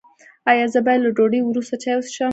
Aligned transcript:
ایا 0.49 0.65
زه 0.73 0.79
باید 0.85 1.01
له 1.05 1.11
ډوډۍ 1.17 1.41
وروسته 1.45 1.75
چای 1.83 1.95
وڅښم؟ 1.97 2.29